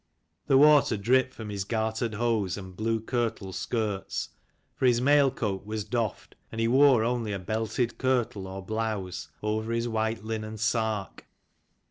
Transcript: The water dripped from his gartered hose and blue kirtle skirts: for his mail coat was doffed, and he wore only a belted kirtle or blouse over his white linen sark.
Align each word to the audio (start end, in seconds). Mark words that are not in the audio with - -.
The 0.47 0.57
water 0.57 0.97
dripped 0.97 1.31
from 1.35 1.49
his 1.51 1.63
gartered 1.63 2.15
hose 2.15 2.57
and 2.57 2.75
blue 2.75 2.99
kirtle 3.01 3.53
skirts: 3.53 4.29
for 4.75 4.87
his 4.87 4.99
mail 4.99 5.29
coat 5.29 5.63
was 5.63 5.83
doffed, 5.83 6.33
and 6.51 6.59
he 6.59 6.67
wore 6.67 7.03
only 7.03 7.33
a 7.33 7.37
belted 7.37 7.99
kirtle 7.99 8.47
or 8.47 8.65
blouse 8.65 9.29
over 9.43 9.71
his 9.71 9.87
white 9.87 10.23
linen 10.25 10.57
sark. 10.57 11.27